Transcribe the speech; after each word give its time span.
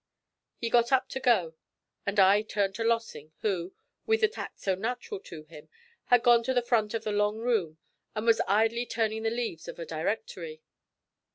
He 0.57 0.71
got 0.71 0.91
up 0.91 1.09
to 1.09 1.19
go, 1.19 1.53
and 2.07 2.19
I 2.19 2.41
turned 2.41 2.73
to 2.73 2.83
Lossing, 2.83 3.33
who, 3.41 3.75
with 4.07 4.21
the 4.21 4.27
tact 4.27 4.59
so 4.59 4.73
natural 4.73 5.19
to 5.19 5.43
him, 5.43 5.69
had 6.05 6.23
gone 6.23 6.41
to 6.45 6.55
the 6.55 6.63
front 6.63 6.95
of 6.95 7.03
the 7.03 7.11
long 7.11 7.37
room, 7.37 7.77
and 8.15 8.25
was 8.25 8.41
idly 8.47 8.87
turning 8.87 9.21
the 9.21 9.29
leaves 9.29 9.67
of 9.67 9.77
a 9.77 9.85
directory. 9.85 10.63